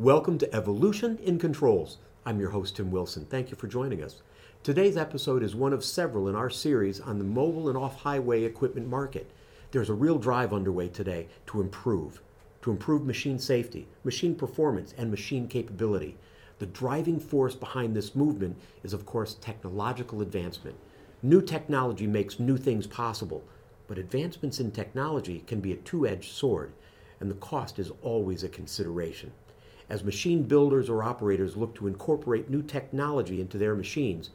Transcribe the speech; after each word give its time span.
Welcome 0.00 0.38
to 0.38 0.56
Evolution 0.56 1.18
in 1.18 1.38
Controls. 1.38 1.98
I'm 2.24 2.40
your 2.40 2.48
host, 2.48 2.76
Tim 2.76 2.90
Wilson. 2.90 3.26
Thank 3.26 3.50
you 3.50 3.56
for 3.58 3.66
joining 3.66 4.02
us. 4.02 4.22
Today's 4.62 4.96
episode 4.96 5.42
is 5.42 5.54
one 5.54 5.74
of 5.74 5.84
several 5.84 6.26
in 6.26 6.34
our 6.34 6.48
series 6.48 7.00
on 7.00 7.18
the 7.18 7.24
mobile 7.24 7.68
and 7.68 7.76
off 7.76 7.96
highway 7.96 8.44
equipment 8.44 8.88
market. 8.88 9.30
There's 9.72 9.90
a 9.90 9.92
real 9.92 10.16
drive 10.16 10.54
underway 10.54 10.88
today 10.88 11.26
to 11.48 11.60
improve, 11.60 12.22
to 12.62 12.70
improve 12.70 13.04
machine 13.04 13.38
safety, 13.38 13.88
machine 14.02 14.34
performance, 14.34 14.94
and 14.96 15.10
machine 15.10 15.46
capability. 15.46 16.16
The 16.60 16.64
driving 16.64 17.20
force 17.20 17.54
behind 17.54 17.94
this 17.94 18.14
movement 18.14 18.56
is, 18.82 18.94
of 18.94 19.04
course, 19.04 19.34
technological 19.34 20.22
advancement. 20.22 20.76
New 21.22 21.42
technology 21.42 22.06
makes 22.06 22.40
new 22.40 22.56
things 22.56 22.86
possible, 22.86 23.44
but 23.86 23.98
advancements 23.98 24.60
in 24.60 24.70
technology 24.70 25.44
can 25.46 25.60
be 25.60 25.74
a 25.74 25.76
two 25.76 26.06
edged 26.06 26.32
sword, 26.32 26.72
and 27.20 27.30
the 27.30 27.34
cost 27.34 27.78
is 27.78 27.92
always 28.00 28.42
a 28.42 28.48
consideration. 28.48 29.32
As 29.90 30.04
machine 30.04 30.44
builders 30.44 30.88
or 30.88 31.02
operators 31.02 31.56
look 31.56 31.74
to 31.74 31.88
incorporate 31.88 32.48
new 32.48 32.62
technology 32.62 33.40
into 33.40 33.58
their 33.58 33.74
machines, 33.74 34.30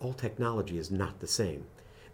all 0.00 0.12
technology 0.12 0.76
is 0.76 0.90
not 0.90 1.20
the 1.20 1.28
same. 1.28 1.66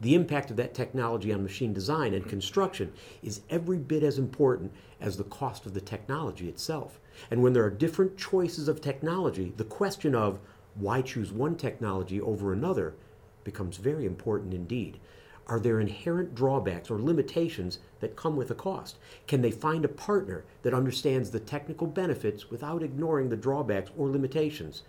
The 0.03 0.15
impact 0.15 0.51
of 0.51 0.57
that 0.59 0.75
technology 0.75 1.33
on 1.33 1.43
machine 1.43 1.73
design 1.73 2.13
and 2.13 2.29
construction 2.29 2.93
is 3.23 3.41
every 3.49 3.79
bit 3.79 4.03
as 4.03 4.19
important 4.19 4.71
as 5.01 5.17
the 5.17 5.25
cost 5.25 5.65
of 5.65 5.73
the 5.73 5.81
technology 5.81 6.47
itself. 6.47 7.01
And 7.31 7.43
when 7.43 7.55
there 7.55 7.65
are 7.65 7.71
different 7.71 8.19
choices 8.19 8.69
of 8.69 8.83
technology, 8.83 9.55
the 9.57 9.65
question 9.65 10.15
of 10.15 10.39
why 10.75 11.01
choose 11.01 11.33
one 11.33 11.57
technology 11.57 12.21
over 12.21 12.53
another 12.53 12.97
becomes 13.45 13.79
very 13.79 14.05
important 14.05 14.53
indeed. 14.53 15.01
Are 15.47 15.61
there 15.61 15.79
inherent 15.79 16.35
drawbacks 16.35 16.91
or 16.91 16.99
limitations 16.99 17.79
that 18.01 18.17
come 18.17 18.35
with 18.35 18.51
a 18.51 18.55
cost? 18.55 18.97
Can 19.27 19.43
they 19.43 19.51
find 19.51 19.85
a 19.85 19.89
partner 19.89 20.45
that 20.63 20.73
understands 20.73 21.31
the 21.31 21.41
technical 21.41 21.87
benefits 21.87 22.51
without 22.51 22.83
ignoring 22.83 23.29
the 23.29 23.37
drawbacks 23.37 23.91
or 23.97 24.09
limitations? 24.09 24.83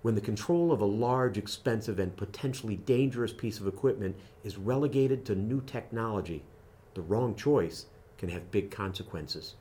When 0.00 0.14
the 0.14 0.22
control 0.22 0.72
of 0.72 0.80
a 0.80 0.86
large, 0.86 1.36
expensive, 1.36 1.98
and 1.98 2.16
potentially 2.16 2.76
dangerous 2.76 3.34
piece 3.34 3.60
of 3.60 3.66
equipment 3.66 4.16
is 4.44 4.56
relegated 4.56 5.26
to 5.26 5.34
new 5.34 5.60
technology, 5.60 6.42
the 6.94 7.02
wrong 7.02 7.34
choice 7.34 7.86
can 8.16 8.30
have 8.30 8.50
big 8.50 8.70
consequences. 8.70 9.56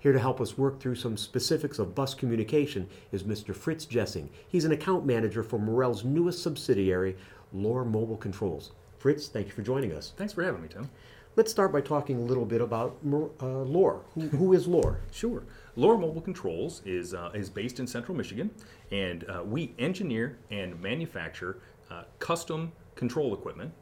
Here 0.00 0.12
to 0.12 0.18
help 0.18 0.40
us 0.40 0.58
work 0.58 0.80
through 0.80 0.96
some 0.96 1.16
specifics 1.16 1.78
of 1.78 1.94
bus 1.94 2.14
communication 2.14 2.88
is 3.12 3.22
Mr. 3.22 3.54
Fritz 3.54 3.86
Jessing. 3.86 4.28
He's 4.48 4.64
an 4.64 4.72
account 4.72 5.06
manager 5.06 5.42
for 5.42 5.58
Morrell's 5.58 6.04
newest 6.04 6.42
subsidiary, 6.42 7.16
Lohr 7.52 7.84
Mobile 7.84 8.16
Controls. 8.16 8.72
Fritz, 9.00 9.28
thank 9.28 9.46
you 9.46 9.52
for 9.54 9.62
joining 9.62 9.94
us. 9.94 10.12
Thanks 10.14 10.34
for 10.34 10.44
having 10.44 10.60
me, 10.60 10.68
Tim. 10.68 10.90
Let's 11.34 11.50
start 11.50 11.72
by 11.72 11.80
talking 11.80 12.16
a 12.16 12.20
little 12.20 12.44
bit 12.44 12.60
about 12.60 12.98
uh, 13.02 13.46
Lohr. 13.46 14.02
Who, 14.14 14.28
who 14.28 14.52
is 14.52 14.66
Lore? 14.66 15.00
Sure. 15.10 15.42
Lore 15.74 15.96
Mobile 15.96 16.20
Controls 16.20 16.82
is, 16.84 17.14
uh, 17.14 17.30
is 17.32 17.48
based 17.48 17.80
in 17.80 17.86
central 17.86 18.14
Michigan, 18.14 18.50
and 18.92 19.24
uh, 19.24 19.42
we 19.42 19.72
engineer 19.78 20.36
and 20.50 20.78
manufacture 20.82 21.62
uh, 21.90 22.02
custom 22.18 22.72
control 22.94 23.32
equipment 23.32 23.72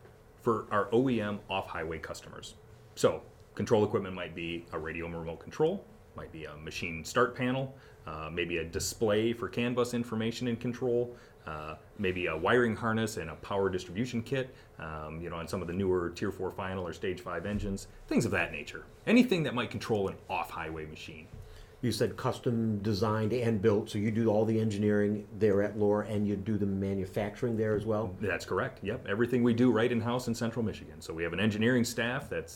for 0.41 0.67
our 0.71 0.85
OEM 0.91 1.41
off 1.51 1.67
highway 1.67 1.99
customers. 1.99 2.55
So, 2.95 3.23
control 3.57 3.83
equipment 3.83 4.15
might 4.15 4.37
be 4.37 4.67
a 4.73 4.79
radio 4.79 5.09
remote 5.09 5.41
control, 5.41 5.85
might 6.19 6.33
be 6.33 6.47
a 6.47 6.57
machine 6.57 7.05
start 7.05 7.37
panel, 7.37 7.73
uh, 8.07 8.29
maybe 8.33 8.59
a 8.59 8.65
display 8.65 9.33
for 9.33 9.49
CAN 9.49 9.73
bus 9.73 9.95
information 9.95 10.49
and 10.49 10.61
control, 10.61 11.15
uh, 11.47 11.77
maybe 11.97 12.27
a 12.27 12.37
wiring 12.37 12.75
harness 12.75 13.19
and 13.19 13.31
a 13.31 13.37
power 13.37 13.71
distribution 13.71 14.21
kit, 14.21 14.53
um, 14.81 15.21
you 15.23 15.31
know, 15.31 15.37
on 15.37 15.47
some 15.47 15.63
of 15.63 15.69
the 15.69 15.73
newer 15.73 16.11
Tier 16.11 16.33
4 16.33 16.51
final 16.51 16.87
or 16.87 16.93
Stage 16.93 17.21
5 17.21 17.47
engines, 17.47 17.87
things 18.09 18.25
of 18.25 18.33
that 18.33 18.51
nature. 18.51 18.83
Anything 19.07 19.45
that 19.45 19.55
might 19.55 19.71
control 19.71 20.09
an 20.09 20.17
off 20.29 20.51
highway 20.51 20.87
machine. 20.87 21.29
You 21.81 21.93
said 21.93 22.17
custom 22.17 22.79
designed 22.79 23.33
and 23.33 23.63
built, 23.63 23.91
so 23.91 23.99
you 23.99 24.11
do 24.11 24.29
all 24.29 24.45
the 24.45 24.59
engineering 24.59 25.29
there 25.39 25.63
at 25.63 25.79
Lore 25.79 26.03
and 26.03 26.27
you 26.27 26.35
do 26.35 26.59
the 26.59 26.67
manufacturing 26.67 27.57
there 27.57 27.77
as 27.77 27.87
well? 27.87 28.17
That's 28.21 28.45
correct. 28.45 28.83
Yep. 28.83 29.07
Everything 29.09 29.45
we 29.45 29.55
do 29.55 29.71
right 29.71 29.91
in 29.91 30.01
house 30.01 30.27
in 30.27 30.35
central 30.35 30.65
Michigan. 30.65 31.01
So 31.01 31.15
we 31.15 31.23
have 31.23 31.33
an 31.33 31.39
engineering 31.39 31.85
staff 31.85 32.29
that 32.31 32.53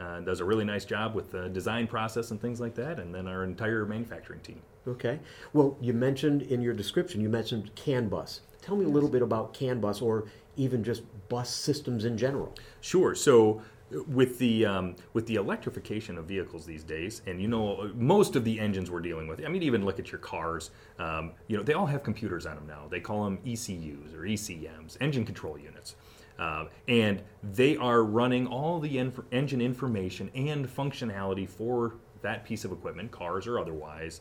uh, 0.00 0.02
uh, 0.02 0.20
does 0.20 0.38
a 0.38 0.44
really 0.44 0.64
nice 0.64 0.84
job 0.84 1.16
with 1.16 1.32
the 1.32 1.48
design 1.48 1.88
process 1.88 2.30
and 2.30 2.40
things 2.40 2.60
like 2.60 2.76
that, 2.76 3.00
and 3.00 3.12
then 3.12 3.26
our 3.26 3.42
entire 3.42 3.84
manufacturing 3.84 4.40
team. 4.40 4.60
Okay. 4.86 5.18
Well, 5.52 5.76
you 5.80 5.92
mentioned 5.92 6.42
in 6.42 6.60
your 6.60 6.74
description, 6.74 7.20
you 7.20 7.28
mentioned 7.28 7.74
CAN 7.74 8.08
bus. 8.08 8.42
Tell 8.60 8.76
me 8.76 8.84
a 8.84 8.88
little 8.88 9.08
bit 9.08 9.22
about 9.22 9.54
CAN 9.54 9.80
bus 9.80 10.00
or 10.00 10.26
even 10.56 10.84
just 10.84 11.02
bus 11.28 11.50
systems 11.50 12.04
in 12.04 12.16
general. 12.16 12.54
Sure. 12.80 13.14
So 13.16 13.62
with 14.06 14.38
the 14.38 14.66
um, 14.66 14.96
with 15.12 15.26
the 15.26 15.36
electrification 15.36 16.18
of 16.18 16.26
vehicles 16.26 16.66
these 16.66 16.84
days, 16.84 17.22
and 17.26 17.40
you 17.40 17.48
know 17.48 17.90
most 17.94 18.36
of 18.36 18.44
the 18.44 18.58
engines 18.58 18.90
we're 18.90 19.00
dealing 19.00 19.26
with. 19.26 19.44
I 19.44 19.48
mean, 19.48 19.62
even 19.62 19.84
look 19.84 19.98
at 19.98 20.10
your 20.10 20.18
cars. 20.18 20.70
Um, 20.98 21.32
you 21.48 21.56
know, 21.56 21.62
they 21.62 21.74
all 21.74 21.86
have 21.86 22.02
computers 22.02 22.46
on 22.46 22.56
them 22.56 22.66
now. 22.66 22.86
They 22.90 23.00
call 23.00 23.24
them 23.24 23.38
ECUs 23.44 24.14
or 24.14 24.22
ECMs, 24.22 24.96
engine 25.00 25.24
control 25.24 25.58
units, 25.58 25.96
uh, 26.38 26.66
and 26.88 27.22
they 27.42 27.76
are 27.76 28.02
running 28.02 28.46
all 28.46 28.80
the 28.80 28.98
inf- 28.98 29.20
engine 29.30 29.60
information 29.60 30.30
and 30.34 30.66
functionality 30.66 31.48
for 31.48 31.94
that 32.22 32.44
piece 32.44 32.64
of 32.64 32.72
equipment, 32.72 33.10
cars 33.10 33.46
or 33.46 33.58
otherwise, 33.58 34.20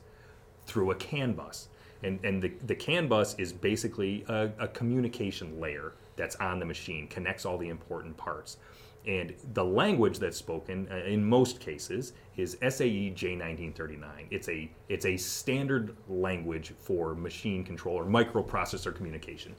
through 0.65 0.91
a 0.91 0.95
CAN 0.95 1.33
bus. 1.33 1.69
And, 2.03 2.19
and 2.23 2.41
the, 2.41 2.51
the 2.65 2.75
CAN 2.75 3.07
bus 3.07 3.35
is 3.37 3.53
basically 3.53 4.25
a, 4.27 4.49
a 4.59 4.67
communication 4.67 5.59
layer 5.59 5.93
that's 6.15 6.35
on 6.37 6.59
the 6.59 6.65
machine, 6.65 7.07
connects 7.07 7.45
all 7.45 7.57
the 7.57 7.69
important 7.69 8.17
parts. 8.17 8.57
And 9.07 9.33
the 9.53 9.63
language 9.63 10.19
that's 10.19 10.37
spoken 10.37 10.87
uh, 10.91 10.97
in 10.97 11.23
most 11.23 11.59
cases 11.59 12.13
is 12.37 12.57
SAE 12.61 13.13
J1939. 13.15 14.27
It's 14.29 14.47
a 14.47 14.69
it's 14.89 15.05
a 15.05 15.17
standard 15.17 15.95
language 16.07 16.73
for 16.79 17.15
machine 17.15 17.63
control 17.63 17.95
or 17.95 18.05
microprocessor 18.05 18.95
communication. 18.95 19.55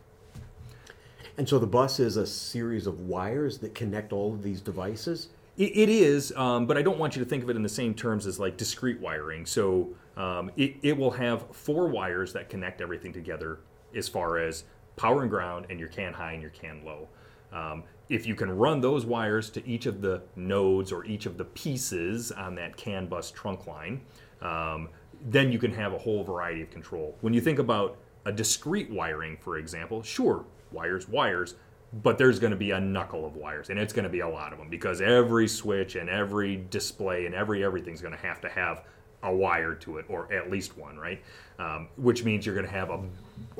And 1.38 1.48
so 1.48 1.58
the 1.58 1.66
bus 1.66 1.98
is 1.98 2.16
a 2.16 2.26
series 2.26 2.86
of 2.86 3.00
wires 3.00 3.58
that 3.58 3.74
connect 3.74 4.12
all 4.12 4.32
of 4.34 4.42
these 4.42 4.60
devices. 4.60 5.28
it, 5.56 5.72
it 5.74 5.88
is, 5.88 6.32
um, 6.36 6.66
but 6.66 6.76
I 6.76 6.82
don't 6.82 6.98
want 6.98 7.16
you 7.16 7.24
to 7.24 7.28
think 7.28 7.42
of 7.42 7.50
it 7.50 7.56
in 7.56 7.62
the 7.62 7.68
same 7.68 7.94
terms 7.94 8.26
as 8.26 8.38
like 8.38 8.56
discrete 8.56 9.00
wiring. 9.00 9.46
So 9.46 9.90
um, 10.16 10.50
it, 10.56 10.76
it 10.82 10.96
will 10.96 11.10
have 11.12 11.44
four 11.54 11.88
wires 11.88 12.32
that 12.34 12.48
connect 12.48 12.80
everything 12.80 13.12
together 13.12 13.60
as 13.94 14.08
far 14.08 14.38
as 14.38 14.64
power 14.96 15.22
and 15.22 15.30
ground 15.30 15.66
and 15.70 15.80
your 15.80 15.88
CAN 15.88 16.12
high 16.12 16.32
and 16.32 16.42
your 16.42 16.50
CAN 16.50 16.82
low. 16.84 17.08
Um, 17.52 17.84
if 18.08 18.26
you 18.26 18.34
can 18.34 18.50
run 18.50 18.80
those 18.80 19.06
wires 19.06 19.50
to 19.50 19.66
each 19.66 19.86
of 19.86 20.00
the 20.00 20.22
nodes 20.36 20.92
or 20.92 21.04
each 21.04 21.26
of 21.26 21.38
the 21.38 21.44
pieces 21.44 22.32
on 22.32 22.54
that 22.56 22.76
CAN 22.76 23.06
bus 23.06 23.30
trunk 23.30 23.66
line, 23.66 24.00
um, 24.40 24.88
then 25.28 25.52
you 25.52 25.58
can 25.58 25.72
have 25.72 25.92
a 25.92 25.98
whole 25.98 26.24
variety 26.24 26.62
of 26.62 26.70
control. 26.70 27.16
When 27.20 27.32
you 27.32 27.40
think 27.40 27.58
about 27.58 27.98
a 28.24 28.32
discrete 28.32 28.90
wiring, 28.90 29.36
for 29.36 29.56
example, 29.56 30.02
sure, 30.02 30.44
wires, 30.72 31.08
wires, 31.08 31.54
but 32.02 32.16
there's 32.18 32.38
going 32.38 32.52
to 32.52 32.56
be 32.56 32.70
a 32.70 32.80
knuckle 32.80 33.26
of 33.26 33.36
wires, 33.36 33.68
and 33.68 33.78
it's 33.78 33.92
going 33.92 34.04
to 34.04 34.10
be 34.10 34.20
a 34.20 34.28
lot 34.28 34.52
of 34.52 34.58
them 34.58 34.68
because 34.68 35.00
every 35.00 35.46
switch 35.46 35.94
and 35.94 36.08
every 36.08 36.64
display 36.70 37.26
and 37.26 37.34
every 37.34 37.62
everything's 37.64 38.00
going 38.00 38.14
to 38.14 38.26
have 38.26 38.40
to 38.40 38.48
have 38.48 38.84
a 39.22 39.34
wire 39.34 39.74
to 39.74 39.98
it, 39.98 40.04
or 40.08 40.32
at 40.32 40.50
least 40.50 40.76
one, 40.76 40.98
right? 40.98 41.22
Um, 41.58 41.88
which 41.96 42.24
means 42.24 42.44
you're 42.44 42.54
going 42.54 42.66
to 42.66 42.72
have 42.72 42.90
a 42.90 43.00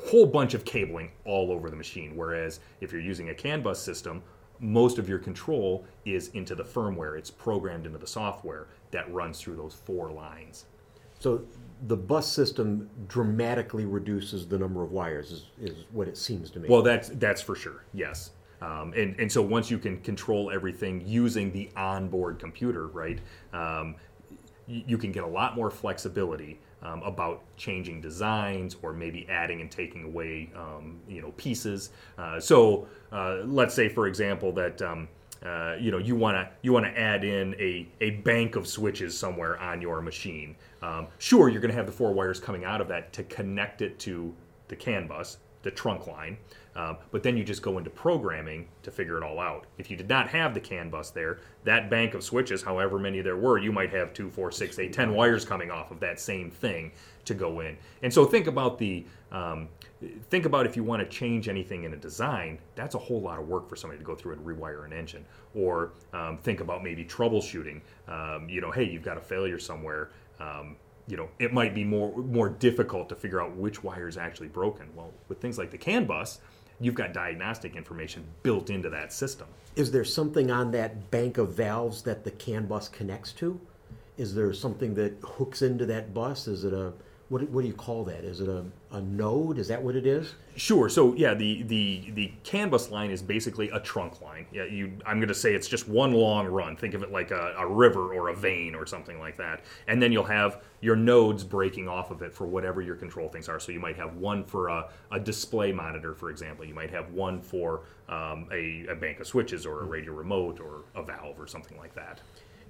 whole 0.07 0.25
bunch 0.25 0.53
of 0.53 0.65
cabling 0.65 1.11
all 1.25 1.51
over 1.51 1.69
the 1.69 1.75
machine. 1.75 2.15
Whereas 2.15 2.59
if 2.81 2.91
you're 2.91 3.01
using 3.01 3.29
a 3.29 3.33
CAN 3.33 3.61
bus 3.61 3.79
system, 3.81 4.21
most 4.59 4.97
of 4.97 5.09
your 5.09 5.19
control 5.19 5.85
is 6.05 6.29
into 6.29 6.55
the 6.55 6.63
firmware. 6.63 7.17
It's 7.17 7.31
programmed 7.31 7.85
into 7.85 7.97
the 7.97 8.07
software 8.07 8.67
that 8.91 9.11
runs 9.13 9.39
through 9.39 9.55
those 9.55 9.73
four 9.73 10.11
lines. 10.11 10.65
So 11.19 11.41
the 11.87 11.97
bus 11.97 12.31
system 12.31 12.89
dramatically 13.07 13.85
reduces 13.85 14.47
the 14.47 14.57
number 14.57 14.83
of 14.83 14.91
wires, 14.91 15.31
is, 15.31 15.45
is 15.61 15.85
what 15.91 16.07
it 16.07 16.17
seems 16.17 16.49
to 16.51 16.59
me. 16.59 16.69
Well, 16.69 16.81
that's 16.81 17.09
that's 17.09 17.41
for 17.41 17.55
sure. 17.55 17.83
Yes. 17.93 18.31
Um, 18.61 18.93
and, 18.95 19.19
and 19.19 19.29
so 19.29 19.41
once 19.41 19.69
you 19.69 19.77
can 19.77 19.99
control 19.99 20.49
everything 20.49 21.03
using 21.05 21.51
the 21.51 21.69
onboard 21.75 22.39
computer, 22.39 22.87
right, 22.87 23.19
um, 23.51 23.95
you, 24.67 24.97
can 24.97 25.11
get 25.11 25.23
a 25.23 25.27
lot 25.27 25.55
more 25.55 25.69
flexibility 25.69 26.59
um, 26.81 27.01
about 27.03 27.43
changing 27.57 28.01
designs 28.01 28.75
or 28.81 28.93
maybe 28.93 29.27
adding 29.29 29.61
and 29.61 29.71
taking 29.71 30.03
away 30.03 30.49
um, 30.55 30.99
you 31.07 31.21
know 31.21 31.31
pieces. 31.31 31.91
Uh, 32.17 32.39
so 32.39 32.87
uh, 33.11 33.37
let's 33.45 33.73
say, 33.73 33.89
for 33.89 34.07
example, 34.07 34.51
that 34.53 34.81
um, 34.81 35.07
uh, 35.45 35.75
you 35.79 35.91
know 35.91 35.97
you 35.97 36.15
want 36.15 36.35
to 36.35 36.49
you 36.61 36.71
want 36.71 36.85
to 36.85 36.99
add 36.99 37.23
in 37.23 37.53
a, 37.55 37.87
a 38.01 38.11
bank 38.11 38.55
of 38.55 38.67
switches 38.67 39.17
somewhere 39.17 39.59
on 39.59 39.81
your 39.81 40.01
machine. 40.01 40.55
Um, 40.81 41.07
sure, 41.17 41.49
you're 41.49 41.61
going 41.61 41.71
to 41.71 41.77
have 41.77 41.85
the 41.85 41.91
four 41.91 42.13
wires 42.13 42.39
coming 42.39 42.65
out 42.65 42.81
of 42.81 42.87
that 42.89 43.13
to 43.13 43.23
connect 43.23 43.81
it 43.81 43.99
to 43.99 44.33
the 44.69 44.75
CAN 44.75 45.07
bus, 45.07 45.37
the 45.63 45.71
trunk 45.71 46.07
line. 46.07 46.37
Um, 46.75 46.97
but 47.11 47.21
then 47.21 47.37
you 47.37 47.43
just 47.43 47.61
go 47.61 47.77
into 47.77 47.89
programming 47.89 48.67
to 48.81 48.91
figure 48.91 49.17
it 49.17 49.23
all 49.23 49.39
out. 49.39 49.65
If 49.77 49.91
you 49.91 49.97
did 49.97 50.09
not 50.09 50.29
have 50.29 50.53
the 50.53 50.59
CAN 50.59 50.89
bus 50.89 51.11
there, 51.11 51.39
that 51.65 51.89
bank 51.89 52.13
of 52.15 52.23
switches, 52.23 52.63
however 52.63 52.97
many 52.97 53.21
there 53.21 53.37
were, 53.37 53.59
you 53.59 53.71
might 53.71 53.91
have 53.91 54.13
two, 54.13 54.29
four, 54.29 54.51
six, 54.51 54.79
eight, 54.79 54.91
ten 54.91 55.13
wires 55.13 55.45
coming 55.45 55.69
off 55.69 55.91
of 55.91 55.99
that 55.99 56.19
same 56.19 56.49
thing 56.49 56.91
to 57.25 57.33
go 57.33 57.59
in. 57.59 57.77
And 58.01 58.13
so 58.13 58.25
think 58.25 58.47
about 58.47 58.77
the 58.77 59.05
um, 59.31 59.69
think 60.29 60.45
about 60.45 60.65
if 60.65 60.75
you 60.75 60.83
want 60.83 61.01
to 61.01 61.07
change 61.07 61.47
anything 61.47 61.85
in 61.85 61.93
a 61.93 61.97
design, 61.97 62.59
that's 62.75 62.95
a 62.95 62.99
whole 62.99 63.21
lot 63.21 63.39
of 63.39 63.47
work 63.47 63.69
for 63.69 63.75
somebody 63.75 63.99
to 63.99 64.05
go 64.05 64.15
through 64.15 64.33
and 64.33 64.45
rewire 64.45 64.85
an 64.85 64.93
engine. 64.93 65.25
Or 65.55 65.93
um, 66.13 66.37
think 66.37 66.59
about 66.59 66.83
maybe 66.83 67.05
troubleshooting. 67.05 67.81
Um, 68.07 68.49
you 68.49 68.61
know, 68.61 68.71
hey, 68.71 68.83
you've 68.83 69.03
got 69.03 69.17
a 69.17 69.21
failure 69.21 69.59
somewhere. 69.59 70.09
You 71.07 71.17
know, 71.17 71.29
it 71.39 71.51
might 71.53 71.75
be 71.75 71.83
more 71.83 72.15
more 72.17 72.49
difficult 72.49 73.09
to 73.09 73.15
figure 73.15 73.41
out 73.41 73.55
which 73.55 73.83
wire 73.83 74.07
is 74.07 74.17
actually 74.17 74.47
broken. 74.47 74.87
Well, 74.95 75.11
with 75.27 75.41
things 75.41 75.57
like 75.57 75.71
the 75.71 75.77
CAN 75.77 76.05
bus, 76.05 76.39
you've 76.79 76.95
got 76.95 77.13
diagnostic 77.13 77.75
information 77.75 78.23
built 78.41 78.69
into 78.69 78.89
that 78.89 79.11
system. 79.11 79.47
Is 79.75 79.91
there 79.91 80.05
something 80.05 80.51
on 80.51 80.71
that 80.71 81.11
bank 81.11 81.37
of 81.37 81.53
valves 81.53 82.03
that 82.03 82.23
the 82.23 82.31
CAN 82.31 82.67
bus 82.67 82.87
connects 82.87 83.31
to? 83.33 83.59
Is 84.17 84.35
there 84.35 84.53
something 84.53 84.93
that 84.95 85.13
hooks 85.23 85.61
into 85.61 85.85
that 85.87 86.13
bus? 86.13 86.47
Is 86.47 86.63
it 86.63 86.73
a 86.73 86.93
what, 87.29 87.49
what 87.49 87.61
do 87.61 87.67
you 87.67 87.73
call 87.73 88.03
that? 88.05 88.23
Is 88.23 88.41
it 88.41 88.49
a, 88.49 88.63
a 88.91 89.01
node? 89.01 89.57
Is 89.57 89.67
that 89.69 89.81
what 89.81 89.95
it 89.95 90.05
is? 90.05 90.35
Sure. 90.55 90.87
So 90.89 91.15
yeah, 91.15 91.33
the 91.33 91.63
the 91.63 92.11
the 92.11 92.31
CAN 92.43 92.69
bus 92.69 92.91
line 92.91 93.09
is 93.09 93.21
basically 93.21 93.69
a 93.71 93.79
trunk 93.79 94.21
line. 94.21 94.45
Yeah, 94.51 94.65
you. 94.65 94.93
I'm 95.05 95.17
going 95.17 95.29
to 95.29 95.33
say 95.33 95.53
it's 95.53 95.67
just 95.67 95.87
one 95.87 96.11
long 96.11 96.45
run. 96.47 96.75
Think 96.75 96.93
of 96.93 97.01
it 97.01 97.11
like 97.11 97.31
a, 97.31 97.55
a 97.57 97.65
river 97.65 98.13
or 98.13 98.29
a 98.29 98.35
vein 98.35 98.75
or 98.75 98.85
something 98.85 99.19
like 99.19 99.37
that. 99.37 99.61
And 99.87 100.01
then 100.01 100.11
you'll 100.11 100.23
have 100.25 100.61
your 100.81 100.95
nodes 100.95 101.43
breaking 101.43 101.87
off 101.87 102.11
of 102.11 102.21
it 102.21 102.33
for 102.33 102.45
whatever 102.45 102.81
your 102.81 102.95
control 102.95 103.29
things 103.29 103.49
are. 103.49 103.59
So 103.59 103.71
you 103.71 103.79
might 103.79 103.95
have 103.95 104.17
one 104.17 104.43
for 104.43 104.67
a, 104.67 104.89
a 105.11 105.19
display 105.19 105.71
monitor, 105.71 106.13
for 106.13 106.29
example. 106.29 106.65
You 106.65 106.75
might 106.75 106.91
have 106.91 107.11
one 107.11 107.41
for 107.41 107.81
um, 108.09 108.47
a, 108.51 108.85
a 108.89 108.95
bank 108.95 109.19
of 109.21 109.27
switches 109.27 109.65
or 109.65 109.81
a 109.81 109.85
radio 109.85 110.13
remote 110.13 110.59
or 110.59 110.83
a 110.93 111.03
valve 111.03 111.39
or 111.39 111.47
something 111.47 111.77
like 111.77 111.95
that. 111.95 112.21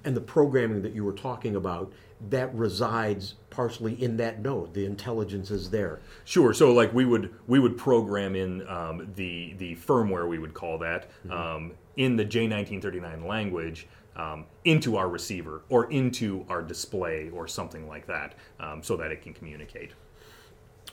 And 0.05 0.15
the 0.15 0.21
programming 0.21 0.81
that 0.81 0.93
you 0.93 1.03
were 1.03 1.13
talking 1.13 1.55
about, 1.55 1.91
that 2.29 2.53
resides 2.55 3.35
partially 3.49 4.01
in 4.01 4.17
that 4.17 4.41
node. 4.41 4.73
The 4.73 4.85
intelligence 4.85 5.51
is 5.51 5.69
there. 5.69 5.99
Sure. 6.25 6.53
So 6.53 6.73
like 6.73 6.93
we 6.93 7.05
would 7.05 7.33
we 7.47 7.59
would 7.59 7.77
program 7.77 8.35
in 8.35 8.67
um, 8.67 9.11
the 9.15 9.53
the 9.57 9.75
firmware 9.75 10.27
we 10.27 10.39
would 10.39 10.53
call 10.53 10.77
that 10.79 11.09
um, 11.29 11.73
in 11.97 12.15
the 12.15 12.25
J1939 12.25 13.25
language 13.27 13.87
um, 14.15 14.45
into 14.65 14.95
our 14.95 15.09
receiver 15.09 15.63
or 15.69 15.91
into 15.91 16.45
our 16.49 16.61
display 16.61 17.29
or 17.33 17.47
something 17.47 17.87
like 17.87 18.05
that, 18.07 18.35
um, 18.59 18.83
so 18.83 18.95
that 18.97 19.11
it 19.11 19.21
can 19.21 19.33
communicate. 19.33 19.91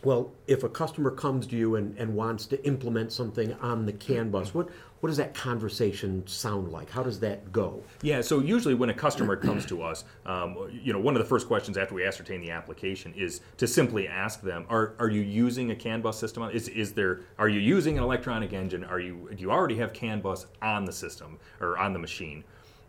Well, 0.02 0.32
if 0.46 0.64
a 0.64 0.68
customer 0.68 1.10
comes 1.10 1.46
to 1.48 1.56
you 1.56 1.76
and, 1.76 1.96
and 1.98 2.14
wants 2.14 2.46
to 2.46 2.64
implement 2.64 3.12
something 3.12 3.52
on 3.54 3.84
the 3.84 3.92
CAN 3.92 4.30
bus, 4.30 4.54
what, 4.54 4.70
what 5.00 5.08
does 5.08 5.18
that 5.18 5.34
conversation 5.34 6.26
sound 6.26 6.72
like? 6.72 6.88
How 6.90 7.02
does 7.02 7.20
that 7.20 7.52
go? 7.52 7.82
Yeah, 8.00 8.22
so 8.22 8.40
usually 8.40 8.74
when 8.74 8.88
a 8.88 8.94
customer 8.94 9.36
comes 9.36 9.66
to 9.66 9.82
us, 9.82 10.04
um, 10.24 10.70
you 10.72 10.94
know, 10.94 10.98
one 10.98 11.16
of 11.16 11.22
the 11.22 11.28
first 11.28 11.46
questions 11.46 11.76
after 11.76 11.94
we 11.94 12.04
ascertain 12.04 12.40
the 12.40 12.50
application 12.50 13.12
is 13.14 13.42
to 13.58 13.66
simply 13.66 14.08
ask 14.08 14.40
them, 14.40 14.64
are, 14.70 14.94
are 14.98 15.10
you 15.10 15.20
using 15.20 15.70
a 15.70 15.76
CAN 15.76 16.00
bus 16.00 16.18
system? 16.18 16.44
Is, 16.44 16.68
is 16.68 16.92
there, 16.94 17.20
are 17.38 17.50
you 17.50 17.60
using 17.60 17.98
an 17.98 18.04
electronic 18.04 18.54
engine? 18.54 18.84
Are 18.84 19.00
you, 19.00 19.28
do 19.34 19.42
you 19.42 19.50
already 19.50 19.76
have 19.76 19.92
CAN 19.92 20.22
bus 20.22 20.46
on 20.62 20.86
the 20.86 20.92
system 20.92 21.38
or 21.60 21.76
on 21.76 21.92
the 21.92 21.98
machine? 21.98 22.42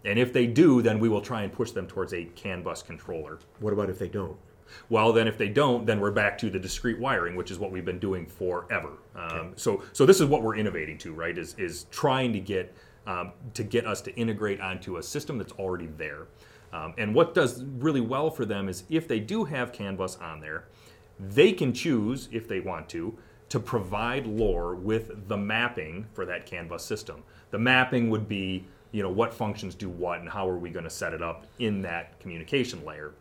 And 0.05 0.17
if 0.17 0.31
they 0.31 0.47
do, 0.47 0.81
then 0.81 0.99
we 0.99 1.09
will 1.09 1.21
try 1.21 1.43
and 1.43 1.51
push 1.51 1.71
them 1.71 1.87
towards 1.87 2.13
a 2.13 2.25
CAN 2.35 2.63
bus 2.63 2.81
controller. 2.81 3.39
What 3.59 3.73
about 3.73 3.89
if 3.89 3.99
they 3.99 4.07
don't? 4.07 4.37
Well, 4.89 5.13
then 5.13 5.27
if 5.27 5.37
they 5.37 5.49
don't, 5.49 5.85
then 5.85 5.99
we're 5.99 6.11
back 6.11 6.37
to 6.39 6.49
the 6.49 6.59
discrete 6.59 6.99
wiring, 6.99 7.35
which 7.35 7.51
is 7.51 7.59
what 7.59 7.71
we've 7.71 7.85
been 7.85 7.99
doing 7.99 8.25
forever. 8.25 8.93
Um, 9.15 9.53
so, 9.55 9.83
so 9.93 10.05
this 10.05 10.19
is 10.19 10.27
what 10.27 10.43
we're 10.43 10.55
innovating 10.55 10.97
to, 10.99 11.13
right? 11.13 11.37
Is 11.37 11.55
is 11.57 11.85
trying 11.91 12.33
to 12.33 12.39
get 12.39 12.75
um, 13.07 13.33
to 13.53 13.63
get 13.63 13.85
us 13.85 14.01
to 14.01 14.15
integrate 14.15 14.61
onto 14.61 14.97
a 14.97 15.03
system 15.03 15.37
that's 15.37 15.53
already 15.53 15.87
there. 15.97 16.27
Um, 16.73 16.93
and 16.97 17.13
what 17.13 17.33
does 17.33 17.63
really 17.63 18.01
well 18.01 18.29
for 18.29 18.45
them 18.45 18.69
is 18.69 18.83
if 18.89 19.07
they 19.07 19.19
do 19.19 19.43
have 19.43 19.73
CAN 19.73 19.95
bus 19.95 20.17
on 20.17 20.39
there, 20.39 20.65
they 21.19 21.51
can 21.51 21.73
choose 21.73 22.29
if 22.31 22.47
they 22.47 22.59
want 22.59 22.89
to 22.89 23.17
to 23.49 23.59
provide 23.59 24.25
lore 24.25 24.75
with 24.75 25.27
the 25.27 25.35
mapping 25.35 26.05
for 26.13 26.25
that 26.25 26.45
CAN 26.45 26.69
bus 26.69 26.85
system. 26.85 27.21
The 27.49 27.59
mapping 27.59 28.09
would 28.09 28.29
be, 28.29 28.65
you 28.93 29.03
know, 29.03 29.09
what 29.09 29.33
functions 29.33 29.75
do 29.75 29.89
what 29.89 30.21
and 30.21 30.29
how 30.29 30.49
are 30.49 30.57
we 30.57 30.69
going 30.69 30.85
to 30.85 30.89
set 30.89 31.13
it 31.13 31.21
up 31.21 31.45
in 31.59 31.81
that 31.81 32.17
communication 32.21 32.85
layer 32.85 33.11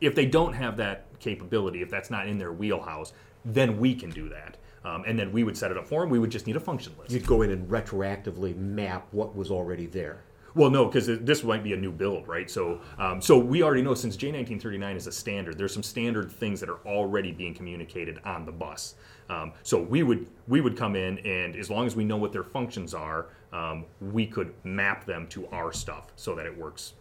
if 0.00 0.14
they 0.14 0.26
don't 0.26 0.52
have 0.52 0.76
that 0.76 1.06
capability, 1.20 1.82
if 1.82 1.90
that's 1.90 2.10
not 2.10 2.26
in 2.28 2.38
their 2.38 2.52
wheelhouse, 2.52 3.12
then 3.44 3.78
we 3.78 3.94
can 3.94 4.10
do 4.10 4.28
that. 4.28 4.56
Um, 4.84 5.04
and 5.06 5.18
then 5.18 5.32
we 5.32 5.44
would 5.44 5.56
set 5.56 5.70
it 5.70 5.76
up 5.76 5.86
for 5.86 6.00
them. 6.00 6.10
We 6.10 6.18
would 6.18 6.30
just 6.30 6.46
need 6.46 6.56
a 6.56 6.60
function 6.60 6.94
list. 6.98 7.10
You'd 7.10 7.26
go 7.26 7.42
in 7.42 7.50
and 7.50 7.68
retroactively 7.68 8.56
map 8.56 9.08
what 9.10 9.34
was 9.34 9.50
already 9.50 9.86
there. 9.86 10.22
Well, 10.54 10.70
no, 10.70 10.86
because 10.86 11.06
this 11.06 11.44
might 11.44 11.62
be 11.62 11.72
a 11.72 11.76
new 11.76 11.92
build, 11.92 12.26
right? 12.26 12.50
So, 12.50 12.80
um, 12.98 13.20
so 13.20 13.38
we 13.38 13.62
already 13.62 13.82
know 13.82 13.94
since 13.94 14.16
J1939 14.16 14.96
is 14.96 15.06
a 15.06 15.12
standard, 15.12 15.58
there's 15.58 15.74
some 15.74 15.82
standard 15.82 16.32
things 16.32 16.58
that 16.60 16.68
are 16.68 16.80
already 16.86 17.32
being 17.32 17.54
communicated 17.54 18.18
on 18.24 18.46
the 18.46 18.52
bus. 18.52 18.94
Um, 19.28 19.52
so 19.62 19.80
we 19.80 20.02
would 20.02 20.26
we 20.46 20.60
would 20.60 20.76
come 20.76 20.96
in, 20.96 21.18
and 21.18 21.54
as 21.54 21.70
long 21.70 21.86
as 21.86 21.94
we 21.94 22.04
know 22.04 22.16
what 22.16 22.32
their 22.32 22.44
functions 22.44 22.94
are, 22.94 23.26
um, 23.52 23.84
we 24.00 24.26
could 24.26 24.54
map 24.64 25.04
them 25.04 25.26
to 25.28 25.46
our 25.48 25.72
stuff 25.72 26.12
so 26.16 26.34
that 26.34 26.46
it 26.46 26.56
works 26.56 26.94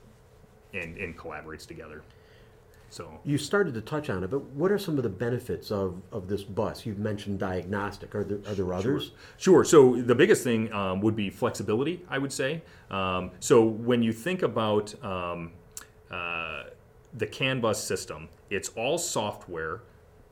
and, 0.74 0.98
and 0.98 1.18
collaborates 1.18 1.66
together. 1.66 2.04
So 2.90 3.20
You 3.26 3.38
started 3.38 3.74
to 3.74 3.82
touch 3.82 4.10
on 4.10 4.24
it, 4.24 4.30
but 4.30 4.44
what 4.52 4.72
are 4.72 4.80
some 4.80 4.98
of 4.98 5.04
the 5.04 5.10
benefits 5.10 5.72
of, 5.72 6.02
of 6.12 6.28
this 6.28 6.44
bus? 6.44 6.86
You've 6.86 7.00
mentioned 7.00 7.40
diagnostic. 7.40 8.16
Are 8.16 8.24
there, 8.24 8.40
are 8.50 8.56
there 8.56 8.74
others? 8.74 9.12
Sure. 9.38 9.64
So 9.64 10.02
the 10.02 10.16
biggest 10.16 10.44
thing 10.44 10.72
um, 10.72 11.02
would 11.02 11.16
be 11.16 11.30
flexibility, 11.30 12.02
I 12.10 12.18
would 12.18 12.32
say. 12.32 12.62
Um, 12.90 13.32
so 13.40 13.64
when 13.64 14.02
you 14.02 14.14
think 14.14 14.42
about 14.42 14.94
um, 15.04 15.52
uh, 16.10 16.64
the 17.14 17.28
CAN 17.28 17.60
bus 17.60 17.84
system, 17.84 18.30
it's 18.50 18.70
all 18.70 18.98
software 18.98 19.82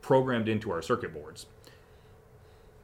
programmed 0.01 0.47
into 0.47 0.71
our 0.71 0.81
circuit 0.81 1.13
boards. 1.13 1.47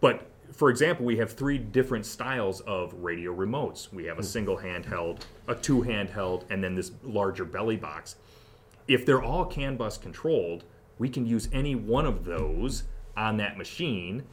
But 0.01 0.27
for 0.51 0.69
example, 0.69 1.05
we 1.05 1.17
have 1.17 1.31
three 1.31 1.57
different 1.57 2.05
styles 2.05 2.59
of 2.61 2.93
radio 2.95 3.33
remotes. 3.33 3.91
We 3.93 4.05
have 4.05 4.19
a 4.19 4.23
single 4.23 4.57
handheld, 4.57 5.21
a 5.47 5.55
two 5.55 5.81
handheld, 5.81 6.43
and 6.49 6.61
then 6.61 6.75
this 6.75 6.91
larger 7.03 7.45
belly 7.45 7.77
box. 7.77 8.15
If 8.87 9.05
they're 9.05 9.21
all 9.21 9.45
CAN 9.45 9.77
bus 9.77 9.97
controlled, 9.97 10.63
we 10.97 11.09
can 11.09 11.25
use 11.25 11.49
any 11.51 11.75
one 11.75 12.05
of 12.05 12.25
those 12.25 12.83
on 13.17 13.37
that 13.37 13.57
machine 13.57 14.23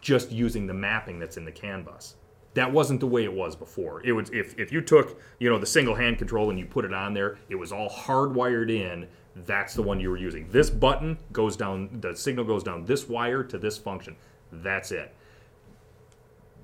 just 0.00 0.32
using 0.32 0.66
the 0.66 0.74
mapping 0.74 1.18
that's 1.18 1.36
in 1.36 1.44
the 1.44 1.52
CAN 1.52 1.82
bus. 1.82 2.16
That 2.54 2.72
wasn't 2.72 3.00
the 3.00 3.06
way 3.06 3.24
it 3.24 3.32
was 3.32 3.54
before. 3.54 4.04
It 4.04 4.12
was 4.12 4.30
if, 4.30 4.58
if 4.58 4.72
you 4.72 4.80
took, 4.80 5.20
you 5.38 5.48
know, 5.48 5.58
the 5.58 5.66
single 5.66 5.94
hand 5.94 6.18
control 6.18 6.50
and 6.50 6.58
you 6.58 6.66
put 6.66 6.84
it 6.84 6.92
on 6.92 7.14
there, 7.14 7.38
it 7.48 7.54
was 7.54 7.70
all 7.70 7.88
hardwired 7.88 8.70
in. 8.70 9.06
That's 9.36 9.74
the 9.74 9.82
one 9.82 10.00
you 10.00 10.10
were 10.10 10.16
using. 10.16 10.48
This 10.50 10.68
button 10.68 11.18
goes 11.32 11.56
down, 11.56 12.00
the 12.00 12.16
signal 12.16 12.44
goes 12.44 12.64
down 12.64 12.84
this 12.84 13.08
wire 13.08 13.44
to 13.44 13.58
this 13.58 13.78
function. 13.78 14.16
That's 14.50 14.90
it. 14.90 15.14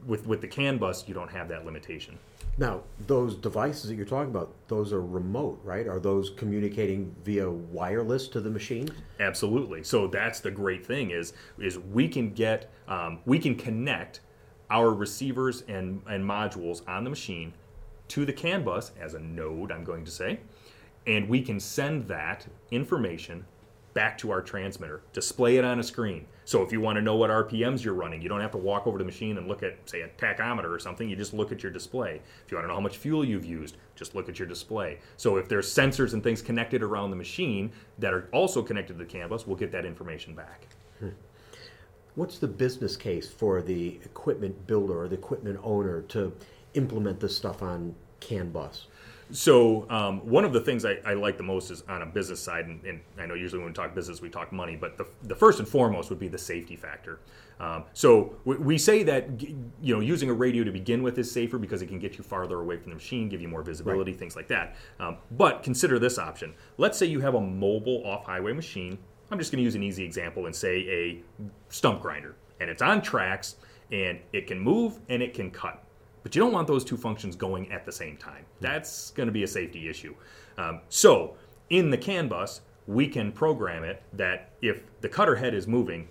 With 0.06 0.26
with 0.26 0.40
the 0.40 0.48
CAN 0.48 0.78
bus, 0.78 1.06
you 1.08 1.14
don't 1.14 1.30
have 1.30 1.48
that 1.48 1.64
limitation. 1.64 2.18
Now, 2.58 2.82
those 3.06 3.34
devices 3.34 3.90
that 3.90 3.96
you're 3.96 4.06
talking 4.06 4.30
about, 4.30 4.54
those 4.68 4.92
are 4.92 5.02
remote, 5.02 5.60
right? 5.62 5.86
Are 5.86 6.00
those 6.00 6.30
communicating 6.30 7.14
via 7.22 7.50
wireless 7.50 8.28
to 8.28 8.40
the 8.40 8.48
machine? 8.48 8.88
Absolutely. 9.20 9.84
So 9.84 10.06
that's 10.06 10.40
the 10.40 10.50
great 10.50 10.86
thing 10.86 11.10
is 11.10 11.34
is 11.58 11.78
we 11.78 12.08
can 12.08 12.32
get 12.32 12.70
um, 12.88 13.20
we 13.26 13.38
can 13.38 13.56
connect 13.56 14.20
our 14.70 14.94
receivers 14.94 15.64
and 15.68 16.00
and 16.06 16.24
modules 16.24 16.86
on 16.88 17.04
the 17.04 17.10
machine 17.10 17.52
to 18.08 18.24
the 18.24 18.32
CAN 18.32 18.64
bus 18.64 18.92
as 18.98 19.14
a 19.14 19.18
node. 19.18 19.70
I'm 19.70 19.84
going 19.84 20.04
to 20.04 20.10
say, 20.10 20.40
and 21.06 21.28
we 21.28 21.42
can 21.42 21.60
send 21.60 22.08
that 22.08 22.46
information 22.70 23.44
back 23.92 24.16
to 24.18 24.30
our 24.30 24.42
transmitter, 24.42 25.02
display 25.12 25.56
it 25.56 25.64
on 25.64 25.80
a 25.80 25.82
screen. 25.82 26.26
So 26.46 26.62
if 26.62 26.70
you 26.70 26.80
want 26.80 26.94
to 26.94 27.02
know 27.02 27.16
what 27.16 27.28
RPMs 27.28 27.82
you're 27.82 27.92
running, 27.92 28.22
you 28.22 28.28
don't 28.28 28.40
have 28.40 28.52
to 28.52 28.56
walk 28.56 28.86
over 28.86 28.98
to 28.98 29.02
the 29.02 29.06
machine 29.06 29.36
and 29.36 29.48
look 29.48 29.64
at, 29.64 29.78
say, 29.84 30.02
a 30.02 30.08
tachometer 30.10 30.70
or 30.72 30.78
something. 30.78 31.10
You 31.10 31.16
just 31.16 31.34
look 31.34 31.50
at 31.50 31.60
your 31.60 31.72
display. 31.72 32.20
If 32.44 32.52
you 32.52 32.56
want 32.56 32.66
to 32.66 32.68
know 32.68 32.74
how 32.74 32.80
much 32.80 32.98
fuel 32.98 33.24
you've 33.24 33.44
used, 33.44 33.76
just 33.96 34.14
look 34.14 34.28
at 34.28 34.38
your 34.38 34.46
display. 34.46 35.00
So 35.16 35.38
if 35.38 35.48
there's 35.48 35.68
sensors 35.68 36.12
and 36.12 36.22
things 36.22 36.40
connected 36.42 36.84
around 36.84 37.10
the 37.10 37.16
machine 37.16 37.72
that 37.98 38.14
are 38.14 38.28
also 38.32 38.62
connected 38.62 38.92
to 38.92 38.98
the 39.00 39.04
CAN 39.04 39.28
bus, 39.28 39.44
we'll 39.44 39.56
get 39.56 39.72
that 39.72 39.84
information 39.84 40.36
back. 40.36 40.68
Hmm. 41.00 41.08
What's 42.14 42.38
the 42.38 42.46
business 42.46 42.96
case 42.96 43.28
for 43.28 43.60
the 43.60 43.98
equipment 44.04 44.68
builder 44.68 45.02
or 45.02 45.08
the 45.08 45.16
equipment 45.16 45.58
owner 45.64 46.02
to 46.02 46.32
implement 46.74 47.18
this 47.18 47.36
stuff 47.36 47.60
on 47.60 47.96
CAN 48.20 48.52
bus? 48.52 48.86
So 49.32 49.90
um, 49.90 50.20
one 50.20 50.44
of 50.44 50.52
the 50.52 50.60
things 50.60 50.84
I, 50.84 50.98
I, 51.04 51.14
like 51.14 51.36
the 51.36 51.42
most 51.42 51.70
is 51.70 51.82
on 51.88 52.02
a 52.02 52.06
business 52.06 52.40
side, 52.40 52.66
and, 52.66 52.84
and, 52.84 53.00
I 53.18 53.26
know 53.26 53.34
usually 53.34 53.58
when 53.58 53.68
we 53.68 53.74
talk 53.74 53.94
business 53.94 54.20
we 54.20 54.30
talk 54.30 54.52
money, 54.52 54.76
but 54.76 54.96
the, 54.96 55.06
the 55.24 55.34
first 55.34 55.58
and 55.58 55.66
foremost 55.66 56.10
would 56.10 56.20
be 56.20 56.28
the 56.28 56.38
safety 56.38 56.76
factor. 56.76 57.18
Um, 57.58 57.84
so 57.92 58.36
we, 58.44 58.56
we, 58.56 58.78
say 58.78 59.02
that 59.02 59.40
you 59.40 59.94
know 59.94 60.00
using 60.00 60.30
a 60.30 60.32
radio 60.32 60.62
to 60.62 60.70
begin 60.70 61.02
with 61.02 61.18
is 61.18 61.30
safer 61.30 61.58
because 61.58 61.82
it 61.82 61.86
can 61.86 61.98
get 61.98 62.18
you 62.18 62.22
farther 62.22 62.60
away 62.60 62.76
from 62.76 62.90
the 62.90 62.96
machine, 62.96 63.28
give 63.28 63.40
you 63.40 63.48
more 63.48 63.62
visibility, 63.62 64.12
right. 64.12 64.18
things 64.18 64.36
like 64.36 64.48
that. 64.48 64.76
Um, 65.00 65.16
but 65.32 65.62
consider 65.62 65.98
this 65.98 66.18
option: 66.18 66.54
let's 66.78 66.96
say 66.96 67.06
you 67.06 67.20
have 67.20 67.34
a 67.34 67.40
mobile 67.40 68.02
off-highway 68.04 68.52
machine. 68.52 68.98
I'm 69.30 69.38
just 69.38 69.50
going 69.50 69.58
to 69.58 69.64
use 69.64 69.74
an 69.74 69.82
easy 69.82 70.04
example 70.04 70.46
and 70.46 70.54
say 70.54 70.76
a 70.88 71.44
stump 71.68 72.00
grinder, 72.00 72.36
and 72.60 72.70
it's 72.70 72.82
on 72.82 73.02
tracks, 73.02 73.56
and 73.90 74.20
it 74.32 74.46
can 74.46 74.60
move 74.60 75.00
and 75.08 75.22
it 75.22 75.34
can 75.34 75.50
cut 75.50 75.82
but 76.26 76.34
you 76.34 76.40
don't 76.40 76.50
want 76.50 76.66
those 76.66 76.84
two 76.84 76.96
functions 76.96 77.36
going 77.36 77.70
at 77.70 77.86
the 77.86 77.92
same 77.92 78.16
time. 78.16 78.44
That's 78.60 79.10
going 79.12 79.28
to 79.28 79.32
be 79.32 79.44
a 79.44 79.46
safety 79.46 79.88
issue. 79.88 80.12
Um, 80.58 80.80
so 80.88 81.36
in 81.70 81.88
the 81.88 81.96
CAN 81.96 82.26
bus, 82.26 82.62
we 82.88 83.06
can 83.06 83.30
program 83.30 83.84
it 83.84 84.02
that 84.14 84.50
if 84.60 84.82
the 85.02 85.08
cutter 85.08 85.36
head 85.36 85.54
is 85.54 85.68
moving, 85.68 86.08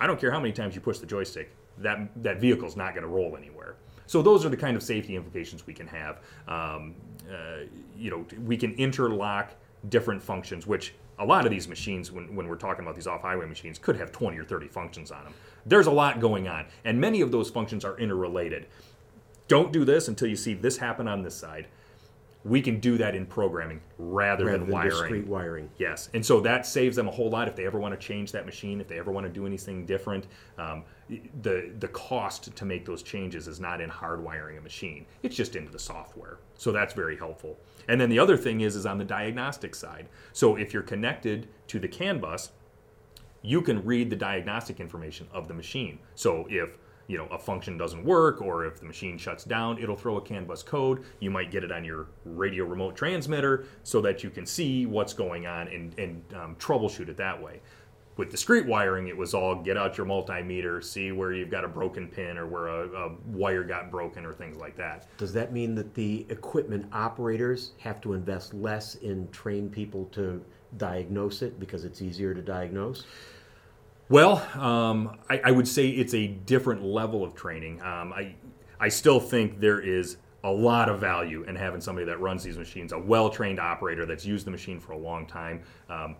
I 0.00 0.08
don't 0.08 0.18
care 0.18 0.32
how 0.32 0.40
many 0.40 0.52
times 0.52 0.74
you 0.74 0.80
push 0.80 0.98
the 0.98 1.06
joystick, 1.06 1.54
that 1.78 2.08
that 2.24 2.40
vehicle's 2.40 2.74
not 2.74 2.92
going 2.94 3.04
to 3.04 3.08
roll 3.08 3.36
anywhere. 3.36 3.76
So 4.06 4.20
those 4.20 4.44
are 4.44 4.48
the 4.48 4.56
kind 4.56 4.76
of 4.76 4.82
safety 4.82 5.14
implications 5.14 5.64
we 5.64 5.74
can 5.74 5.86
have. 5.86 6.22
Um, 6.48 6.96
uh, 7.30 7.66
you 7.96 8.10
know, 8.10 8.26
we 8.44 8.56
can 8.56 8.72
interlock 8.74 9.52
different 9.90 10.20
functions, 10.20 10.66
which 10.66 10.92
a 11.20 11.24
lot 11.24 11.44
of 11.44 11.52
these 11.52 11.68
machines, 11.68 12.10
when, 12.10 12.34
when 12.34 12.48
we're 12.48 12.56
talking 12.56 12.84
about 12.84 12.96
these 12.96 13.06
off 13.06 13.22
highway 13.22 13.46
machines, 13.46 13.78
could 13.78 13.96
have 13.96 14.10
20 14.10 14.36
or 14.38 14.44
30 14.44 14.66
functions 14.66 15.12
on 15.12 15.22
them. 15.22 15.34
There's 15.64 15.86
a 15.86 15.92
lot 15.92 16.18
going 16.18 16.48
on, 16.48 16.66
and 16.84 17.00
many 17.00 17.20
of 17.20 17.30
those 17.30 17.48
functions 17.48 17.84
are 17.84 17.96
interrelated. 17.96 18.66
Don't 19.48 19.72
do 19.72 19.84
this 19.84 20.08
until 20.08 20.28
you 20.28 20.36
see 20.36 20.54
this 20.54 20.76
happen 20.78 21.06
on 21.06 21.22
this 21.22 21.34
side. 21.34 21.68
We 22.44 22.62
can 22.62 22.78
do 22.78 22.96
that 22.98 23.16
in 23.16 23.26
programming 23.26 23.80
rather, 23.98 24.44
rather 24.44 24.58
than, 24.58 24.66
than 24.66 24.70
wiring. 24.70 24.90
discrete 24.90 25.26
wiring. 25.26 25.70
Yes, 25.78 26.08
and 26.14 26.24
so 26.24 26.38
that 26.42 26.64
saves 26.64 26.94
them 26.94 27.08
a 27.08 27.10
whole 27.10 27.28
lot 27.28 27.48
if 27.48 27.56
they 27.56 27.66
ever 27.66 27.80
want 27.80 27.98
to 27.98 28.06
change 28.06 28.30
that 28.32 28.46
machine, 28.46 28.80
if 28.80 28.86
they 28.86 29.00
ever 29.00 29.10
want 29.10 29.26
to 29.26 29.32
do 29.32 29.46
anything 29.46 29.84
different. 29.84 30.28
Um, 30.56 30.84
the 31.42 31.72
the 31.80 31.88
cost 31.88 32.54
to 32.54 32.64
make 32.64 32.84
those 32.84 33.02
changes 33.02 33.48
is 33.48 33.58
not 33.58 33.80
in 33.80 33.90
hardwiring 33.90 34.58
a 34.58 34.60
machine; 34.60 35.06
it's 35.24 35.34
just 35.34 35.56
into 35.56 35.72
the 35.72 35.78
software. 35.78 36.38
So 36.56 36.70
that's 36.70 36.94
very 36.94 37.16
helpful. 37.16 37.58
And 37.88 38.00
then 38.00 38.10
the 38.10 38.18
other 38.20 38.36
thing 38.36 38.60
is 38.60 38.76
is 38.76 38.86
on 38.86 38.98
the 38.98 39.04
diagnostic 39.04 39.74
side. 39.74 40.08
So 40.32 40.54
if 40.54 40.72
you're 40.72 40.84
connected 40.84 41.48
to 41.66 41.80
the 41.80 41.88
CAN 41.88 42.20
bus, 42.20 42.52
you 43.42 43.60
can 43.60 43.84
read 43.84 44.08
the 44.08 44.16
diagnostic 44.16 44.78
information 44.78 45.26
of 45.32 45.48
the 45.48 45.54
machine. 45.54 45.98
So 46.14 46.46
if 46.48 46.78
you 47.06 47.16
know 47.16 47.26
a 47.26 47.38
function 47.38 47.78
doesn't 47.78 48.04
work 48.04 48.40
or 48.42 48.66
if 48.66 48.80
the 48.80 48.86
machine 48.86 49.18
shuts 49.18 49.44
down 49.44 49.78
it'll 49.78 49.96
throw 49.96 50.16
a 50.16 50.20
CAN 50.20 50.44
bus 50.44 50.62
code. 50.62 51.04
You 51.20 51.30
might 51.30 51.50
get 51.50 51.64
it 51.64 51.72
on 51.72 51.84
your 51.84 52.08
radio 52.24 52.64
remote 52.64 52.96
transmitter 52.96 53.66
so 53.82 54.00
that 54.02 54.24
you 54.24 54.30
can 54.30 54.46
see 54.46 54.86
what's 54.86 55.12
going 55.12 55.46
on 55.46 55.68
and, 55.68 55.98
and 55.98 56.22
um, 56.34 56.56
troubleshoot 56.56 57.08
it 57.08 57.16
that 57.16 57.40
way. 57.40 57.60
With 58.16 58.30
discrete 58.30 58.66
wiring 58.66 59.08
it 59.08 59.16
was 59.16 59.34
all 59.34 59.54
get 59.56 59.76
out 59.76 59.98
your 59.98 60.06
multimeter 60.06 60.82
see 60.82 61.12
where 61.12 61.32
you've 61.32 61.50
got 61.50 61.64
a 61.64 61.68
broken 61.68 62.08
pin 62.08 62.38
or 62.38 62.46
where 62.46 62.68
a, 62.68 62.88
a 62.88 63.14
wire 63.26 63.62
got 63.62 63.90
broken 63.90 64.24
or 64.24 64.32
things 64.32 64.56
like 64.56 64.76
that. 64.76 65.06
Does 65.18 65.32
that 65.34 65.52
mean 65.52 65.74
that 65.74 65.94
the 65.94 66.26
equipment 66.30 66.86
operators 66.92 67.72
have 67.78 68.00
to 68.00 68.14
invest 68.14 68.54
less 68.54 68.94
in 68.96 69.28
train 69.28 69.68
people 69.68 70.06
to 70.06 70.42
diagnose 70.78 71.42
it 71.42 71.60
because 71.60 71.84
it's 71.84 72.02
easier 72.02 72.34
to 72.34 72.42
diagnose? 72.42 73.04
Well, 74.08 74.36
um, 74.54 75.18
I, 75.28 75.40
I, 75.46 75.50
would 75.50 75.66
say 75.66 75.88
it's 75.88 76.14
a 76.14 76.28
different 76.28 76.84
level 76.84 77.24
of 77.24 77.34
training. 77.34 77.82
Um, 77.82 78.12
I, 78.12 78.36
I 78.78 78.88
still 78.88 79.18
think 79.18 79.58
there 79.58 79.80
is 79.80 80.18
a 80.44 80.50
lot 80.50 80.88
of 80.88 81.00
value 81.00 81.42
in 81.42 81.56
having 81.56 81.80
somebody 81.80 82.06
that 82.06 82.20
runs 82.20 82.44
these 82.44 82.56
machines, 82.56 82.92
a 82.92 82.98
well 82.98 83.28
trained 83.28 83.58
operator 83.58 84.06
that's 84.06 84.24
used 84.24 84.46
the 84.46 84.50
machine 84.52 84.78
for 84.78 84.92
a 84.92 84.96
long 84.96 85.26
time. 85.26 85.62
Um, 85.90 86.14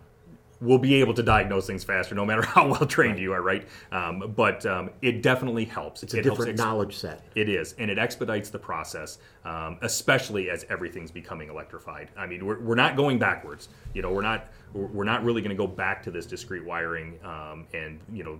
will 0.59 0.79
be 0.79 0.95
able 0.95 1.13
to 1.13 1.23
diagnose 1.23 1.67
things 1.67 1.83
faster 1.83 2.15
no 2.15 2.25
matter 2.25 2.41
how 2.45 2.67
well 2.67 2.85
trained 2.85 3.13
right. 3.13 3.21
you 3.21 3.33
are, 3.33 3.41
right? 3.41 3.67
Um, 3.91 4.33
but 4.35 4.65
um, 4.65 4.89
it 5.01 5.21
definitely 5.21 5.65
helps. 5.65 6.03
It's 6.03 6.13
a 6.13 6.19
it 6.19 6.23
different 6.23 6.51
ex- 6.51 6.57
knowledge 6.57 6.95
set. 6.95 7.23
It 7.35 7.49
is, 7.49 7.75
and 7.77 7.91
it 7.91 7.97
expedites 7.97 8.49
the 8.49 8.59
process, 8.59 9.19
um, 9.45 9.77
especially 9.81 10.49
as 10.49 10.65
everything's 10.69 11.11
becoming 11.11 11.49
electrified. 11.49 12.09
I 12.17 12.25
mean, 12.25 12.45
we're, 12.45 12.59
we're 12.59 12.75
not 12.75 12.95
going 12.95 13.19
backwards. 13.19 13.69
You 13.93 14.01
know, 14.01 14.11
we're 14.11 14.21
not 14.21 14.47
we're 14.73 15.03
not 15.03 15.23
really 15.23 15.41
going 15.41 15.55
to 15.55 15.55
go 15.55 15.67
back 15.67 16.03
to 16.03 16.11
this 16.11 16.25
discrete 16.25 16.65
wiring, 16.65 17.19
um, 17.23 17.65
and 17.73 17.99
you 18.11 18.23
know, 18.23 18.39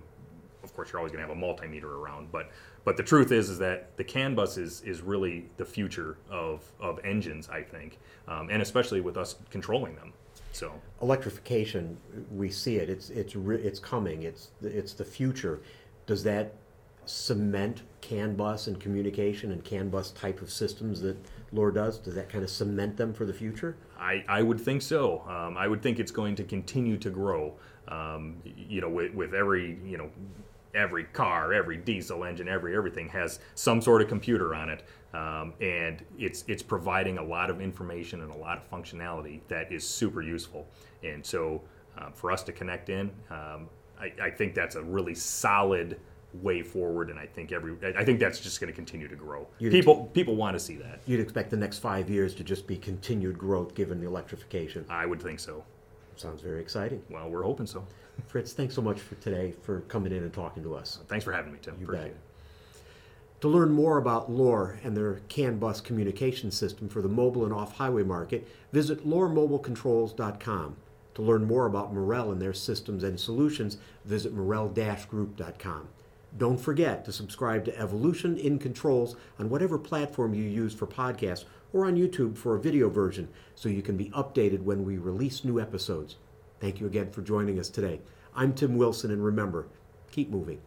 of 0.62 0.74
course, 0.74 0.90
you're 0.92 0.98
always 0.98 1.12
going 1.12 1.22
to 1.22 1.28
have 1.28 1.36
a 1.36 1.40
multimeter 1.40 1.84
around, 1.84 2.30
but 2.30 2.50
but 2.84 2.96
the 2.96 3.02
truth 3.02 3.32
is 3.32 3.50
is 3.50 3.58
that 3.58 3.96
the 3.96 4.04
CAN 4.04 4.34
bus 4.34 4.56
is 4.56 4.80
is 4.82 5.02
really 5.02 5.46
the 5.56 5.64
future 5.64 6.16
of 6.30 6.70
of 6.80 6.98
engines, 7.04 7.48
I 7.48 7.62
think, 7.62 7.98
um, 8.26 8.48
and 8.50 8.62
especially 8.62 9.00
with 9.00 9.16
us 9.16 9.36
controlling 9.50 9.94
them. 9.96 10.12
So 10.52 10.72
electrification, 11.02 11.96
we 12.30 12.50
see 12.50 12.76
it. 12.76 12.88
It's 12.88 13.10
it's 13.10 13.36
re- 13.36 13.60
it's 13.60 13.78
coming. 13.78 14.22
It's 14.22 14.48
it's 14.62 14.92
the 14.92 15.04
future. 15.04 15.60
Does 16.06 16.22
that 16.24 16.54
cement 17.04 17.82
CAN 18.00 18.34
bus 18.34 18.66
and 18.66 18.78
communication 18.78 19.52
and 19.52 19.64
CAN 19.64 19.88
bus 19.88 20.10
type 20.10 20.42
of 20.42 20.50
systems 20.50 21.00
that 21.00 21.16
Loar 21.52 21.70
does? 21.70 21.98
Does 21.98 22.14
that 22.14 22.28
kind 22.28 22.44
of 22.44 22.50
cement 22.50 22.96
them 22.96 23.14
for 23.14 23.24
the 23.24 23.32
future? 23.32 23.76
I, 23.98 24.24
I 24.28 24.42
would 24.42 24.60
think 24.60 24.82
so. 24.82 25.22
Um, 25.26 25.56
I 25.56 25.66
would 25.66 25.82
think 25.82 25.98
it's 25.98 26.12
going 26.12 26.34
to 26.36 26.44
continue 26.44 26.98
to 26.98 27.10
grow. 27.10 27.54
Um, 27.88 28.36
you 28.44 28.82
know, 28.82 28.90
with, 28.90 29.14
with 29.14 29.34
every 29.34 29.78
you 29.84 29.96
know 29.96 30.10
every 30.74 31.04
car, 31.04 31.52
every 31.52 31.76
diesel 31.76 32.24
engine, 32.24 32.48
every 32.48 32.76
everything 32.76 33.08
has 33.08 33.40
some 33.54 33.80
sort 33.80 34.02
of 34.02 34.08
computer 34.08 34.54
on 34.54 34.70
it, 34.70 34.84
um, 35.14 35.54
and 35.60 36.04
it's 36.18 36.44
it's 36.48 36.62
providing 36.62 37.18
a 37.18 37.22
lot 37.22 37.50
of 37.50 37.60
information 37.60 38.22
and 38.22 38.30
a 38.30 38.36
lot 38.36 38.58
of 38.58 38.70
functionality 38.70 39.40
that 39.48 39.72
is 39.72 39.86
super 39.86 40.22
useful. 40.22 40.66
And 41.02 41.24
so, 41.24 41.62
uh, 41.96 42.10
for 42.10 42.30
us 42.30 42.42
to 42.44 42.52
connect 42.52 42.88
in, 42.88 43.10
um, 43.30 43.68
I, 44.00 44.12
I, 44.20 44.30
think 44.30 44.54
that's 44.54 44.74
a 44.74 44.82
really 44.82 45.14
solid 45.14 45.98
way 46.34 46.62
forward. 46.62 47.10
And 47.10 47.18
I 47.18 47.26
think 47.26 47.52
every 47.52 47.76
I 47.96 48.04
think 48.04 48.20
that's 48.20 48.40
just 48.40 48.60
going 48.60 48.72
to 48.72 48.76
continue 48.76 49.08
to 49.08 49.16
grow. 49.16 49.46
You'd 49.58 49.72
people 49.72 50.04
ex- 50.04 50.14
people 50.14 50.36
want 50.36 50.54
to 50.54 50.60
see 50.60 50.76
that. 50.76 51.00
You'd 51.06 51.20
expect 51.20 51.50
the 51.50 51.56
next 51.56 51.78
five 51.78 52.10
years 52.10 52.34
to 52.36 52.44
just 52.44 52.66
be 52.66 52.76
continued 52.76 53.38
growth 53.38 53.74
given 53.74 54.00
the 54.00 54.06
electrification. 54.06 54.84
I 54.88 55.06
would 55.06 55.22
think 55.22 55.40
so. 55.40 55.64
Sounds 56.20 56.42
very 56.42 56.60
exciting. 56.60 57.02
Well, 57.10 57.28
we're 57.30 57.42
hoping 57.42 57.66
so. 57.66 57.86
Fritz, 58.26 58.52
thanks 58.52 58.74
so 58.74 58.82
much 58.82 59.00
for 59.00 59.14
today 59.16 59.54
for 59.62 59.80
coming 59.82 60.12
in 60.12 60.22
and 60.22 60.32
talking 60.32 60.62
to 60.64 60.74
us. 60.74 60.98
Thanks 61.08 61.24
for 61.24 61.32
having 61.32 61.52
me, 61.52 61.58
Tim. 61.62 61.76
You 61.78 61.84
Appreciate 61.84 62.08
bet. 62.08 62.12
it. 62.12 62.20
To 63.42 63.48
learn 63.48 63.70
more 63.70 63.98
about 63.98 64.30
Loar 64.30 64.80
and 64.82 64.96
their 64.96 65.20
CAN 65.28 65.58
bus 65.58 65.80
communication 65.80 66.50
system 66.50 66.88
for 66.88 67.00
the 67.00 67.08
mobile 67.08 67.44
and 67.44 67.54
off 67.54 67.76
highway 67.76 68.02
market, 68.02 68.48
visit 68.72 69.06
loremobilecontrols.com. 69.06 70.76
To 71.14 71.22
learn 71.22 71.44
more 71.44 71.66
about 71.66 71.94
Morrell 71.94 72.32
and 72.32 72.42
their 72.42 72.54
systems 72.54 73.04
and 73.04 73.18
solutions, 73.18 73.78
visit 74.04 74.32
morrell 74.32 74.68
group.com. 74.68 75.88
Don't 76.36 76.60
forget 76.60 77.04
to 77.04 77.12
subscribe 77.12 77.64
to 77.64 77.78
Evolution 77.78 78.36
in 78.36 78.58
Controls 78.58 79.16
on 79.38 79.48
whatever 79.48 79.78
platform 79.78 80.34
you 80.34 80.44
use 80.44 80.74
for 80.74 80.86
podcasts 80.86 81.44
or 81.72 81.86
on 81.86 81.96
YouTube 81.96 82.36
for 82.36 82.54
a 82.54 82.60
video 82.60 82.88
version 82.88 83.28
so 83.54 83.68
you 83.68 83.82
can 83.82 83.96
be 83.96 84.10
updated 84.10 84.62
when 84.62 84.84
we 84.84 84.98
release 84.98 85.44
new 85.44 85.60
episodes. 85.60 86.16
Thank 86.60 86.80
you 86.80 86.86
again 86.86 87.10
for 87.10 87.22
joining 87.22 87.58
us 87.58 87.68
today. 87.68 88.00
I'm 88.34 88.52
Tim 88.52 88.76
Wilson, 88.76 89.10
and 89.10 89.24
remember, 89.24 89.66
keep 90.10 90.30
moving. 90.30 90.60